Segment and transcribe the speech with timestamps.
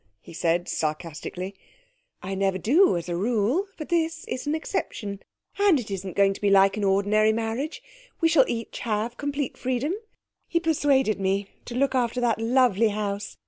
[0.19, 1.53] he said sarcastically.
[2.23, 3.67] 'I never do, as a rule.
[3.77, 5.21] But this is an exception.
[5.59, 7.83] And it isn't going to be like an ordinary marriage.
[8.19, 9.93] We shall each have complete freedom.
[10.47, 13.37] He persuaded me to look after that lovely house.